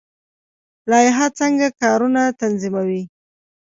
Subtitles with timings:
[0.89, 3.03] لایحه څنګه کارونه تنظیموي؟